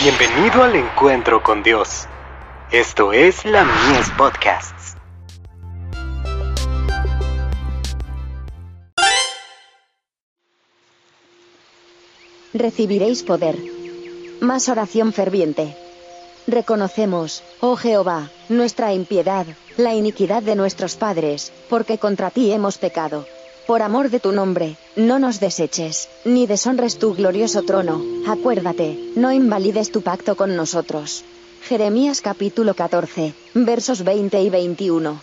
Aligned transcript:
Bienvenido 0.00 0.62
al 0.62 0.76
encuentro 0.76 1.42
con 1.42 1.64
Dios. 1.64 2.06
Esto 2.70 3.12
es 3.12 3.44
la 3.44 3.64
Mies 3.64 4.08
Podcasts. 4.16 4.94
Recibiréis 12.54 13.24
poder. 13.24 13.56
Más 14.40 14.68
oración 14.68 15.12
ferviente. 15.12 15.76
Reconocemos, 16.46 17.42
oh 17.58 17.74
Jehová, 17.74 18.30
nuestra 18.48 18.92
impiedad, 18.92 19.46
la 19.76 19.94
iniquidad 19.94 20.44
de 20.44 20.54
nuestros 20.54 20.94
padres, 20.94 21.52
porque 21.68 21.98
contra 21.98 22.30
ti 22.30 22.52
hemos 22.52 22.78
pecado. 22.78 23.26
Por 23.68 23.82
amor 23.82 24.08
de 24.08 24.18
tu 24.18 24.32
nombre, 24.32 24.76
no 24.96 25.18
nos 25.18 25.40
deseches, 25.40 26.08
ni 26.24 26.46
deshonres 26.46 26.98
tu 26.98 27.12
glorioso 27.12 27.64
trono, 27.64 28.02
acuérdate, 28.26 28.98
no 29.14 29.30
invalides 29.30 29.92
tu 29.92 30.00
pacto 30.00 30.38
con 30.38 30.56
nosotros. 30.56 31.22
Jeremías 31.68 32.22
capítulo 32.22 32.72
14, 32.72 33.34
versos 33.52 34.04
20 34.04 34.40
y 34.40 34.48
21. 34.48 35.20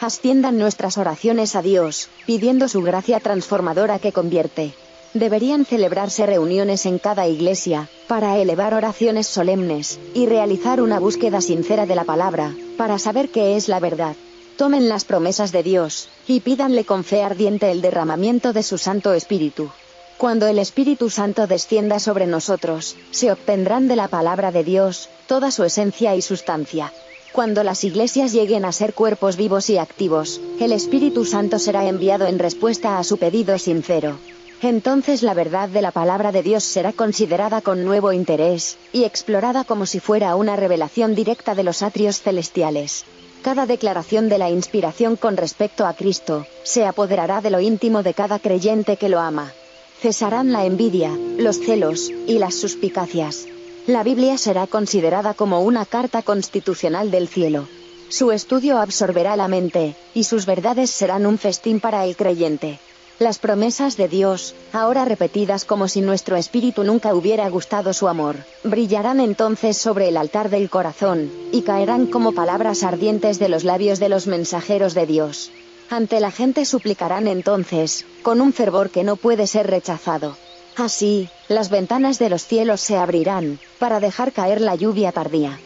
Asciendan 0.00 0.58
nuestras 0.58 0.98
oraciones 0.98 1.56
a 1.56 1.62
Dios, 1.62 2.10
pidiendo 2.26 2.68
su 2.68 2.82
gracia 2.82 3.20
transformadora 3.20 3.98
que 3.98 4.12
convierte. 4.12 4.74
Deberían 5.14 5.64
celebrarse 5.64 6.26
reuniones 6.26 6.84
en 6.84 6.98
cada 6.98 7.26
iglesia, 7.26 7.88
para 8.06 8.36
elevar 8.36 8.74
oraciones 8.74 9.28
solemnes, 9.28 9.98
y 10.12 10.26
realizar 10.26 10.82
una 10.82 10.98
búsqueda 10.98 11.40
sincera 11.40 11.86
de 11.86 11.94
la 11.94 12.04
palabra, 12.04 12.54
para 12.76 12.98
saber 12.98 13.30
qué 13.30 13.56
es 13.56 13.66
la 13.66 13.80
verdad. 13.80 14.14
Tomen 14.58 14.88
las 14.88 15.04
promesas 15.04 15.52
de 15.52 15.62
Dios, 15.62 16.08
y 16.26 16.40
pídanle 16.40 16.84
con 16.84 17.04
fe 17.04 17.22
ardiente 17.22 17.70
el 17.70 17.80
derramamiento 17.80 18.52
de 18.52 18.64
su 18.64 18.76
Santo 18.76 19.12
Espíritu. 19.12 19.70
Cuando 20.16 20.48
el 20.48 20.58
Espíritu 20.58 21.10
Santo 21.10 21.46
descienda 21.46 22.00
sobre 22.00 22.26
nosotros, 22.26 22.96
se 23.12 23.30
obtendrán 23.30 23.86
de 23.86 23.94
la 23.94 24.08
palabra 24.08 24.50
de 24.50 24.64
Dios, 24.64 25.10
toda 25.28 25.52
su 25.52 25.62
esencia 25.62 26.16
y 26.16 26.22
sustancia. 26.22 26.92
Cuando 27.30 27.62
las 27.62 27.84
iglesias 27.84 28.32
lleguen 28.32 28.64
a 28.64 28.72
ser 28.72 28.94
cuerpos 28.94 29.36
vivos 29.36 29.70
y 29.70 29.78
activos, 29.78 30.40
el 30.58 30.72
Espíritu 30.72 31.24
Santo 31.24 31.60
será 31.60 31.86
enviado 31.86 32.26
en 32.26 32.40
respuesta 32.40 32.98
a 32.98 33.04
su 33.04 33.16
pedido 33.16 33.56
sincero. 33.58 34.18
Entonces 34.60 35.22
la 35.22 35.34
verdad 35.34 35.68
de 35.68 35.82
la 35.82 35.92
palabra 35.92 36.32
de 36.32 36.42
Dios 36.42 36.64
será 36.64 36.92
considerada 36.92 37.60
con 37.60 37.84
nuevo 37.84 38.12
interés, 38.12 38.76
y 38.92 39.04
explorada 39.04 39.62
como 39.62 39.86
si 39.86 40.00
fuera 40.00 40.34
una 40.34 40.56
revelación 40.56 41.14
directa 41.14 41.54
de 41.54 41.62
los 41.62 41.82
atrios 41.82 42.20
celestiales. 42.22 43.04
Cada 43.42 43.66
declaración 43.66 44.28
de 44.28 44.38
la 44.38 44.50
inspiración 44.50 45.16
con 45.16 45.36
respecto 45.36 45.86
a 45.86 45.94
Cristo, 45.94 46.46
se 46.64 46.84
apoderará 46.84 47.40
de 47.40 47.50
lo 47.50 47.60
íntimo 47.60 48.02
de 48.02 48.12
cada 48.12 48.38
creyente 48.38 48.96
que 48.96 49.08
lo 49.08 49.20
ama. 49.20 49.52
Cesarán 50.00 50.52
la 50.52 50.64
envidia, 50.64 51.10
los 51.38 51.58
celos, 51.58 52.10
y 52.26 52.38
las 52.38 52.54
suspicacias. 52.54 53.46
La 53.86 54.02
Biblia 54.02 54.36
será 54.38 54.66
considerada 54.66 55.34
como 55.34 55.62
una 55.62 55.86
carta 55.86 56.22
constitucional 56.22 57.10
del 57.10 57.28
cielo. 57.28 57.66
Su 58.08 58.32
estudio 58.32 58.78
absorberá 58.78 59.36
la 59.36 59.48
mente, 59.48 59.94
y 60.14 60.24
sus 60.24 60.44
verdades 60.44 60.90
serán 60.90 61.26
un 61.26 61.38
festín 61.38 61.80
para 61.80 62.04
el 62.04 62.16
creyente. 62.16 62.78
Las 63.18 63.40
promesas 63.40 63.96
de 63.96 64.06
Dios, 64.06 64.54
ahora 64.72 65.04
repetidas 65.04 65.64
como 65.64 65.88
si 65.88 66.00
nuestro 66.00 66.36
espíritu 66.36 66.84
nunca 66.84 67.14
hubiera 67.14 67.48
gustado 67.48 67.92
su 67.92 68.06
amor, 68.06 68.36
brillarán 68.62 69.18
entonces 69.18 69.76
sobre 69.76 70.08
el 70.08 70.16
altar 70.16 70.50
del 70.50 70.70
corazón, 70.70 71.28
y 71.50 71.62
caerán 71.62 72.06
como 72.06 72.30
palabras 72.30 72.84
ardientes 72.84 73.40
de 73.40 73.48
los 73.48 73.64
labios 73.64 73.98
de 73.98 74.08
los 74.08 74.28
mensajeros 74.28 74.94
de 74.94 75.06
Dios. 75.06 75.50
Ante 75.90 76.20
la 76.20 76.30
gente 76.30 76.64
suplicarán 76.64 77.26
entonces, 77.26 78.04
con 78.22 78.40
un 78.40 78.52
fervor 78.52 78.90
que 78.90 79.02
no 79.02 79.16
puede 79.16 79.48
ser 79.48 79.66
rechazado. 79.66 80.36
Así, 80.76 81.28
las 81.48 81.70
ventanas 81.70 82.20
de 82.20 82.30
los 82.30 82.44
cielos 82.44 82.80
se 82.80 82.96
abrirán, 82.96 83.58
para 83.80 83.98
dejar 83.98 84.30
caer 84.30 84.60
la 84.60 84.76
lluvia 84.76 85.10
tardía. 85.10 85.58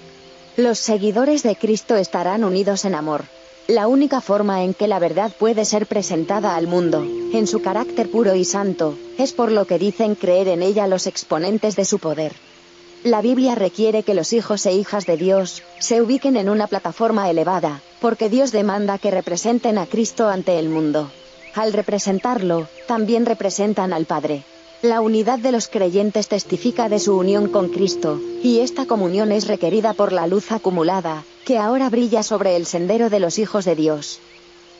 Los 0.56 0.78
seguidores 0.78 1.42
de 1.42 1.56
Cristo 1.56 1.96
estarán 1.96 2.44
unidos 2.44 2.86
en 2.86 2.94
amor, 2.94 3.24
la 3.68 3.88
única 3.88 4.22
forma 4.22 4.62
en 4.62 4.72
que 4.72 4.88
la 4.88 4.98
verdad 4.98 5.32
puede 5.38 5.66
ser 5.66 5.86
presentada 5.86 6.56
al 6.56 6.66
mundo, 6.66 7.04
en 7.32 7.46
su 7.46 7.62
carácter 7.62 8.10
puro 8.10 8.34
y 8.34 8.44
santo, 8.44 8.96
es 9.18 9.32
por 9.32 9.50
lo 9.50 9.66
que 9.66 9.78
dicen 9.78 10.14
creer 10.14 10.48
en 10.48 10.62
ella 10.62 10.86
los 10.86 11.06
exponentes 11.06 11.76
de 11.76 11.84
su 11.84 11.98
poder. 11.98 12.32
La 13.04 13.20
Biblia 13.20 13.54
requiere 13.54 14.02
que 14.02 14.14
los 14.14 14.32
hijos 14.32 14.64
e 14.66 14.74
hijas 14.74 15.06
de 15.06 15.16
Dios 15.16 15.62
se 15.80 16.00
ubiquen 16.00 16.36
en 16.36 16.48
una 16.48 16.68
plataforma 16.68 17.28
elevada, 17.30 17.80
porque 18.00 18.28
Dios 18.28 18.52
demanda 18.52 18.98
que 18.98 19.10
representen 19.10 19.78
a 19.78 19.86
Cristo 19.86 20.28
ante 20.28 20.58
el 20.58 20.68
mundo. 20.68 21.10
Al 21.54 21.72
representarlo, 21.72 22.68
también 22.86 23.26
representan 23.26 23.92
al 23.92 24.04
Padre. 24.04 24.44
La 24.82 25.00
unidad 25.00 25.38
de 25.38 25.52
los 25.52 25.68
creyentes 25.68 26.28
testifica 26.28 26.88
de 26.88 26.98
su 26.98 27.16
unión 27.16 27.48
con 27.48 27.68
Cristo, 27.68 28.20
y 28.42 28.60
esta 28.60 28.86
comunión 28.86 29.32
es 29.32 29.46
requerida 29.46 29.94
por 29.94 30.12
la 30.12 30.26
luz 30.26 30.52
acumulada, 30.52 31.24
que 31.44 31.58
ahora 31.58 31.88
brilla 31.88 32.22
sobre 32.22 32.56
el 32.56 32.66
sendero 32.66 33.10
de 33.10 33.20
los 33.20 33.38
hijos 33.38 33.64
de 33.64 33.76
Dios. 33.76 34.20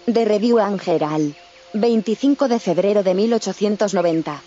De 0.06 0.24
Review 0.24 0.58
Angeral. 0.58 1.36
25 1.74 2.48
de 2.48 2.58
febrero 2.58 3.02
de 3.02 3.14
1890. 3.14 4.42